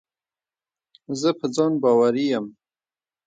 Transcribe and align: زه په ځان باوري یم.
زه 1.19 1.29
په 1.39 1.45
ځان 1.55 1.73
باوري 1.81 2.25
یم. 2.31 2.45